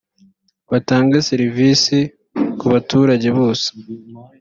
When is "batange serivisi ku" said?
0.71-2.65